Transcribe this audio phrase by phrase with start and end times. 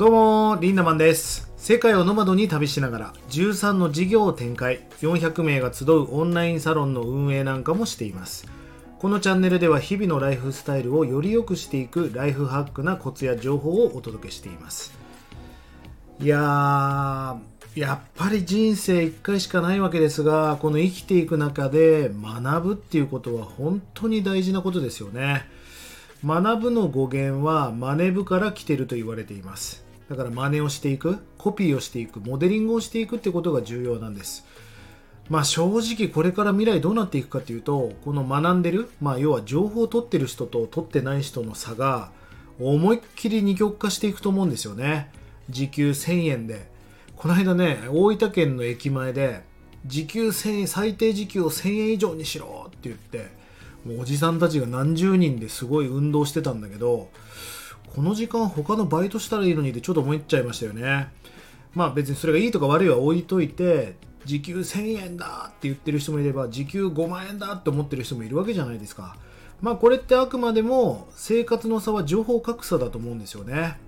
[0.00, 1.52] どうもリンダマンです。
[1.58, 4.86] 世界をノマドに旅しながら13の事業を展開。
[5.02, 8.50] 400名が集うオンラインサロンの運営なんかもしています。
[8.98, 14.98] このチャンネルでは日々のライフスタイルをより良くしていくライフハックなコツや情報をお届けしています。
[16.18, 25.44] いやーやっぱり人生1回しかないわけですがこの生きていく中で学ぶっていうことは本当に大事なことですよね。
[26.24, 29.89] 学ぶの語源はマネ部から来てると言われています。
[30.10, 34.44] だから真似をしていくコピーをしていくモデリングをしていくってことが重要なんです。
[35.28, 42.10] まあ正直これから未来どうなっていくかっていうとこの学んでる、まあ、要は情報を取ってる人と取ってない人の差が
[42.58, 45.12] 思いっきり二極化していくと思うんですよね。
[45.48, 46.68] 時給1000円で。
[47.14, 49.42] この間ね大分県の駅前で
[49.86, 53.28] 時給1000円最低時給を1000円以上にしろって言って
[53.84, 57.10] もうおじさんたちが何十人ですごい運動してたんだけど
[57.94, 61.08] この時間他のバイトしたらいいのにってちょっと思っちゃいましたよね。
[61.74, 69.16] まあ別にそれがいいとか悪いは置いといて時給1000円だって言ってる人もいれば時給5万円だって思ってる人もいるわけじゃないですか。
[69.60, 73.78] まあこれってあくまでも生活の差は情報格差だと思うんですよね。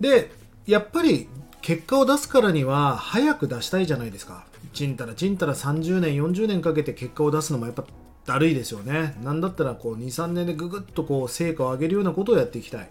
[0.00, 0.30] で
[0.66, 1.28] やっぱり
[1.62, 4.44] 結果を出すからには早く出したいじゃないですか。
[4.72, 7.84] ちんたらちんたら30年40年かけて結果を出すのもやっぱ
[8.30, 9.16] だるいですよね。
[9.24, 12.90] なんだったらこう23年でぐぐっとこう成果を上げるようなことをやっていきたい。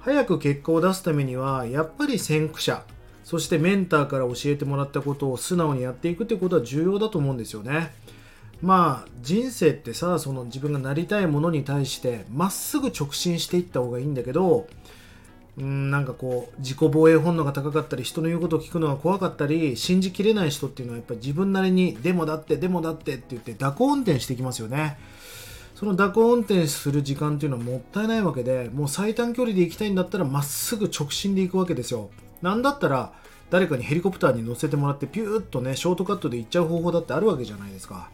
[0.00, 2.82] 早く結果を出すためにはやっぱり先駆者
[3.22, 7.94] そしてメンターから教えてもらったことを素直にやっていくってことは重要だと思うんですよね。
[8.60, 14.66] まあ人生ってさその自分がなりたいものに対してまっすぐ直進していった方がいいんだけど
[15.58, 24.98] うんなんかこう自己防衛本能が高かったり人の言うことを聞くのが怖かったり信じきれない人っていうのはやっぱり自分なりにでもだってでもだってって言って蛇行運転してきますよね。
[25.74, 32.10] その蛇行運転する時間っていうのはもったいないわけでもう最短距離で行きたいんだったらまっすぐ直進で行くわけですよ。
[32.42, 33.12] なんだったら
[33.50, 38.10] 誰かにヘリコプターに乗せてもらってピューッとねショートカットで行っちゃう方法だってあるわけじゃないですか。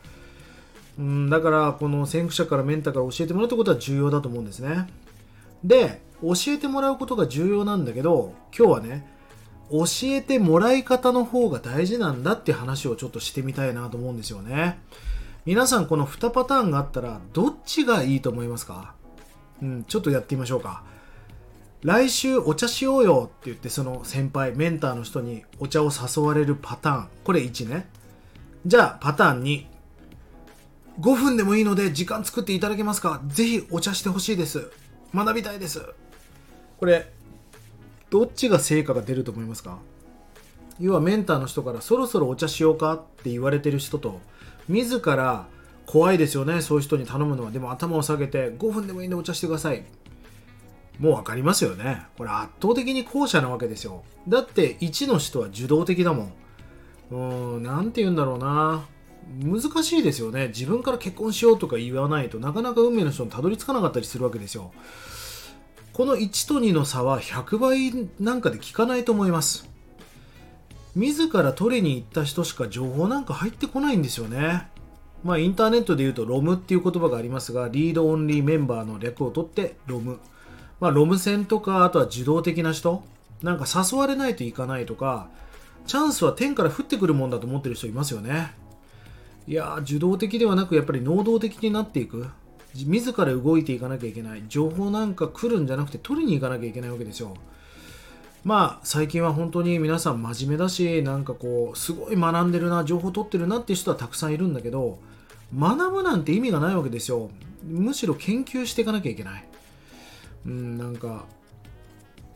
[0.99, 4.89] うんだからこの先駆者からメンターから教えてもらうってことは重要だと思うんですね。
[5.65, 9.07] で教えてもらうことが重要なんだけど今日はね
[9.71, 14.79] 教えてもらい方の方が大事なんだって話をちょっとしてみたいなと思うんですよね。
[15.45, 18.95] 皆さんこの2パターンがあったらどっちがいいと思いますか？
[19.61, 20.85] うんちょっとやってみましょうか。
[21.83, 27.09] 来週お茶しようよって言ってその先輩メンターの人にお茶を誘われるパターン。
[27.25, 27.89] これ1ね。
[28.67, 29.67] じゃあパターン2
[31.01, 33.23] 5分でもいいので時間作っていただけますか？
[33.27, 34.71] ぜひお茶してほしいです。
[35.15, 35.83] 学びたいです。
[36.83, 37.07] これ
[38.11, 39.79] どっちが成果が出ると思いますか？
[40.81, 42.95] 要はメンターの人からそろそろお茶しようか？
[42.95, 44.19] って言われてる人と
[44.69, 45.47] 自ら
[45.87, 47.53] 怖いですよねそういう人に頼むのは。
[47.53, 49.85] でも頭を下げて5分でもいいんでお茶してください
[50.99, 52.03] もう分かりますよね。
[52.19, 54.03] これ圧倒的に後者なわけですよ。
[54.27, 56.33] だって1の人は受動的だもん。
[57.13, 58.85] うーん何て言うんだろうな。
[59.41, 60.49] 難しいですよね。
[60.49, 64.73] 自分から結婚しようとか言わないとなかなか運命の人にたどり着かなかったりするわけですよ。
[65.93, 69.69] この1と2の差は100倍なんかで効かないと思います。
[70.95, 74.69] 自ら取りに行った人しか情報なんか入ってこないんですよね。
[75.23, 80.19] まあインターネットで言うとロムっていう言葉がありますがリードオンリーメンバーの略を取ってロム。
[80.81, 83.05] まあロム線とかあとは受動的な人。
[83.43, 85.29] なんか誘われないといかないとか
[85.87, 88.55] チャンスは天から降ってくるもんだと思ってる人いますよね。
[89.47, 92.29] いや受動的ではなくやっぱり能動的になっていく。
[92.75, 94.45] 自ら動いていかなきゃいけない。
[94.49, 97.35] 情報なんか来るんじゃなくて取りに行かなきゃいけないわけですよ
[98.45, 104.99] まあ最近は本当に皆さん真面目だしなんかこうすごい学んでるな情報取ってるなっていう人はたくさんいるんだけど
[105.57, 107.31] 学ぶなんて意味がないわけですよ。
[107.65, 109.45] むしろ研究していかなきゃいけない。
[110.47, 111.25] うんなんか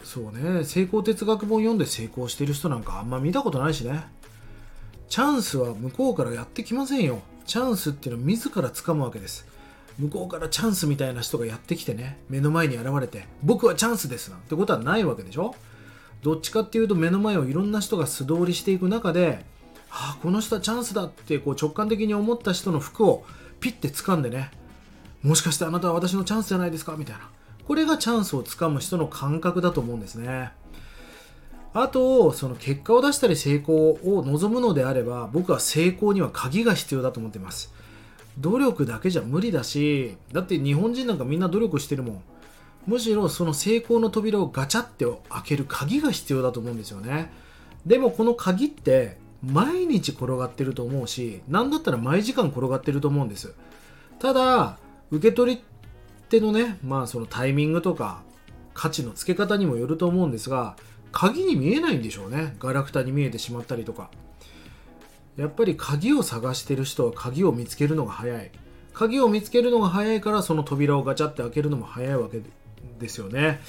[0.05, 0.63] そうね。
[0.65, 4.05] 成功哲学本読んで成功してる人なんかあんま見たことないしね。
[5.09, 7.21] チャンスは向こうからやってきませんよ。
[7.47, 9.47] チャンスっていうのは自ら掴むわけです。
[9.99, 15.54] 向こうからチャンスみたいな人がやってきてね目の前に現れて僕はチャンスですなんてことはないわけでしょ？
[16.22, 19.45] どっちかっていうと目の前をいろんな人が素通りしていく中で、
[19.89, 23.25] はあ、この人はチャンスだってこう直感的に思った人の服を
[23.60, 24.51] ピッて掴んでね
[25.22, 26.97] もしかしてあなたは私のチャンスじゃないですか？
[26.97, 27.28] みたいな。
[27.66, 30.51] これがチャンスをつかむ人の感覚だと思うんですね。
[31.75, 37.72] あとその結果を出したり成功を望むのであれば僕は成功には鍵が必要だと思っています。
[38.38, 42.22] 努力だけじゃ無理だしだって日本人なんかみんな努力してるもん。
[42.86, 47.33] むしろその成功の扉をガチャって開ける鍵が必要だと思うんですよね。
[47.84, 53.54] でもこの鍵って毎日転がってると思うし何だったら毎時間転がってると思うんです。
[54.18, 54.78] ただ
[55.10, 55.62] 受け取り
[56.28, 58.22] 手のねまあそのタイミングとか
[58.74, 60.77] 価値の付け方にもよると思うんですが
[61.12, 62.56] 鍵に見えないんでしょうね。
[62.59, 64.10] ガラクタに見えてしまったりとか。
[65.36, 68.50] やっぱり鍵を探してる人は鍵を見つけるのが早い。
[68.94, 72.41] 鍵を見つけるのが早いからその扉をガチャって開けるのも早いわけ
[72.98, 73.60] ですよね。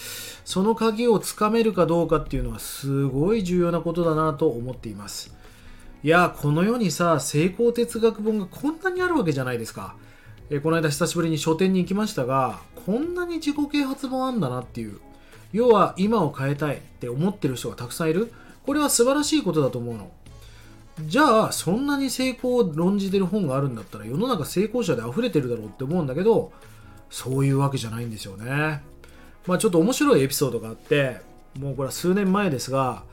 [0.45, 5.35] その鍵をつかめるかどうかっていうのはすごい重要なことだなと思っています。
[6.03, 9.95] いやこの世にさ成功哲学本がこんなにあるわけじゃないですか。
[10.49, 15.01] えこの間久しぶりに書店に行きましたがこんなに自己啓発本あんだなっていう。
[15.51, 18.31] 要は今を変えたいって思ってる人がたくさんいる。
[18.65, 20.11] これは素晴らしいことだと思うの。
[21.01, 26.51] じゃあそんなに成功を論じてる本があるんだったら世の中成功者で溢れてるだろうって思うんだけど
[27.09, 28.81] そういうわけじゃないんですよね。
[29.45, 31.21] まあちょっと面白いエピソードがあって
[31.59, 33.03] もうこれは数年前ですが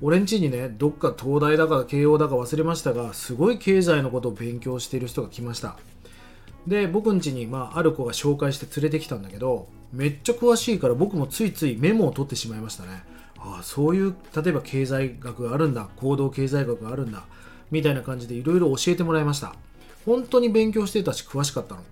[0.00, 5.76] 俺んちにねどっか東大だか慶応だか忘れましたがすごい経済のことを勉強している人が来ました。
[6.66, 13.02] で僕ん家に、まあ、ある子が紹介して連れてきたんだけどめっちゃ詳しいから僕もついついメモを取ってしまいましたね。
[13.44, 17.24] ああそういう例えば経済学があるんだ行動経済学があるんだ
[17.70, 19.54] みたいな感じでいろいろ教えてもらいました。
[20.06, 21.82] 本当に勉強してたし詳しかったの。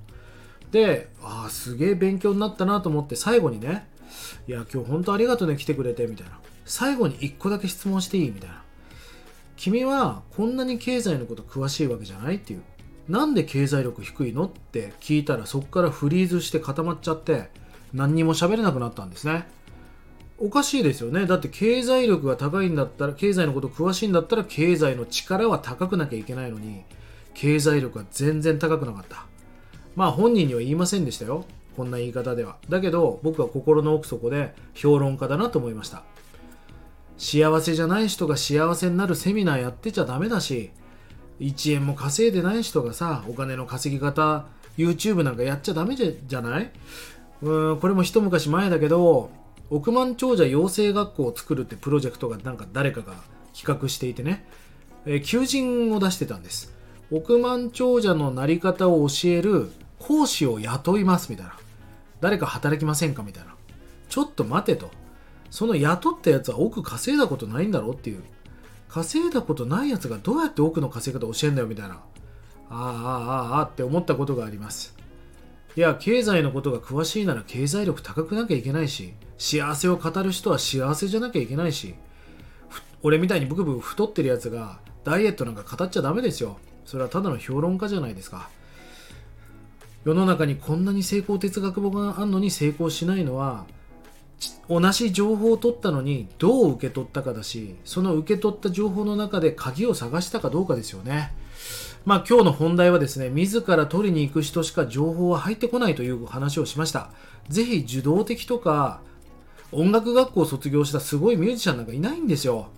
[0.70, 3.88] でああすげえ勉強になったなと思って最後にね
[4.46, 6.38] いや今日本当ありがとうね来てくれてみたいな。
[6.64, 8.30] 最後に1個だけ質問していい？
[8.30, 8.62] みたいな。
[9.56, 12.62] 君はこんなに経済のこと詳しいわけじゃないっていう。
[13.08, 14.44] なんで経済力低いの？
[14.44, 17.50] って聞いたらそこからフリーズして固まっちゃって
[17.92, 19.48] 何にも喋れなくなったんですね。
[20.42, 21.26] おかしいですよね。
[21.26, 26.82] だって経済力が高いんだったら経済のこと詳しいんだったら経済の力は高くなきゃいけないのに
[27.34, 29.26] 経済力は全然高くなかった。
[29.96, 31.44] まあ本人には言いませんでしたよ。
[31.76, 32.56] こんな言い方では。
[32.68, 36.04] だけど僕は心の奥底で評論家だなと思いました。
[37.18, 40.70] 幸せじゃない人が幸せになるセミナーやってちゃダメだし
[41.38, 44.46] 1円も稼いでない人がさお金の稼ぎ方
[44.78, 46.72] YouTube なんかやっちゃダメじゃない？
[47.42, 49.30] うんこれも一昔前だけど
[49.70, 53.14] 億万長者養成学校を作るってプロジェクトがなんか誰かが
[53.56, 54.44] 企画していてね、
[55.06, 56.74] えー、求人を出してたんです。
[57.10, 61.56] 億万長者のなり方を教える講師を雇いますみたいな。
[62.20, 63.54] 誰か働きませんかみたいな。
[64.08, 64.90] ちょっと待てと。
[65.50, 68.22] その雇ったやつは億稼いだことないんだろうっていう。
[68.88, 71.94] 稼いだことないやつがどうやって奥の稼ぎ方を教えるんだよみたいな。
[71.94, 71.98] あ
[72.70, 74.99] あああああって思ったことがあります。
[75.76, 81.94] いや経済のことが詳しいなら経済力高くなきゃいけないし幸せを語る人は幸せじゃなきゃいけないし
[83.02, 86.58] 俺みたいにブクブク太ってるやつがダイエットなんか語っちゃダメですよ。
[86.84, 88.50] それはただの評論家じゃないですか。
[90.04, 93.66] 世の中にこんなに成功哲学本があるのに成功しないのは
[94.68, 101.32] 同じ情報を取ったのにどう受け取ったかだしその受け取った情報の中で鍵を探したかどうかですよね。
[102.06, 107.10] まあ今日の本題はですね自ら取りに行く人しか情報は入ってこないという話をしました。
[107.48, 109.00] ぜひ受動的とか
[109.72, 112.68] 音楽学校を卒業したすごいミュージシャンなんかいないんですよ、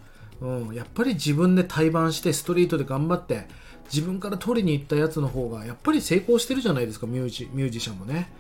[0.40, 3.46] うん、やっぱり自分で対バンしてストリートで頑張って
[3.92, 8.30] 自分から取りに行ったやつの方がやっぱり成功してるじゃないですかミュージミュージシャンもね。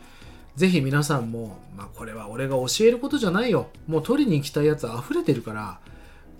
[0.56, 3.68] ぜひ皆さんも、まあ、これは俺が教えることじゃないよ。
[3.86, 5.78] もう取りに行きたいやつ溢れてるから、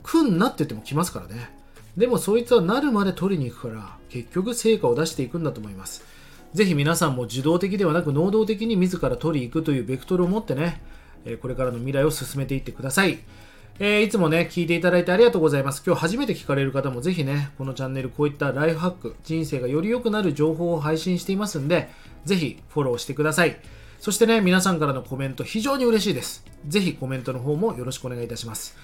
[0.03, 1.51] 来んなって言っても来ますからね。
[1.97, 6.05] でもそいつはなるまで取りに行くから、結局成果を出していくんだと思います。
[6.53, 10.83] ぜひ皆さんも受動的ではなく能動的に自ら取り行くというベクトルを持ってね、
[11.41, 13.21] これからの未来を進めていってください。
[13.79, 15.83] えー、いつもね、聞いていただいてありがとうございます。
[15.85, 21.89] 今日初めて聞かれる方もぜひね、このチャンネルこういったライフハック、人生がより良くなる情報を配信していますんで、
[22.27, 23.57] ぜひフォローしてください。
[24.03, 26.45] そしてね、皆さんからのコメント非常に嬉しいです。
[26.67, 28.77] ぜひコメントの方もよろしくお願いいたします。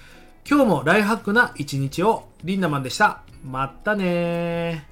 [0.49, 3.23] 今日もライハックな一日をリンダマンでした。
[3.43, 4.87] またね